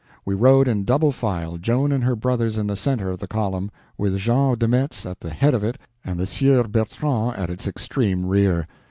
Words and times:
We 0.25 0.33
rode 0.33 0.67
in 0.67 0.83
double 0.83 1.11
file, 1.11 1.57
Joan 1.57 1.91
and 1.91 2.03
her 2.05 2.15
brothers 2.15 2.57
in 2.57 2.65
the 2.65 2.75
center 2.75 3.11
of 3.11 3.19
the 3.19 3.27
column, 3.27 3.69
with 3.99 4.17
Jean 4.17 4.57
de 4.57 4.67
Metz 4.67 5.05
at 5.05 5.19
the 5.19 5.29
head 5.29 5.53
of 5.53 5.63
it 5.63 5.77
and 6.03 6.19
the 6.19 6.25
Sieur 6.25 6.63
Bertrand 6.63 7.35
at 7.37 7.51
its 7.51 7.67
extreme 7.67 8.25
rear. 8.25 8.67